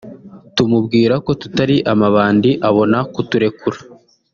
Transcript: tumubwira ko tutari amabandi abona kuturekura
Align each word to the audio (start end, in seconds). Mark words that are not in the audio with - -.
tumubwira 0.55 1.13
ko 1.25 1.31
tutari 1.41 1.77
amabandi 1.91 2.49
abona 2.69 2.97
kuturekura 3.13 3.79